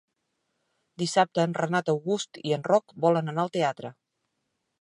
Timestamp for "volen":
3.07-3.33